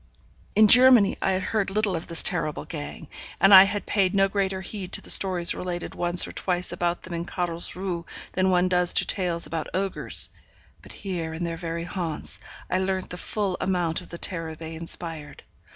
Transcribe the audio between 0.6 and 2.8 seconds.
Germany, I had heard little of this terrible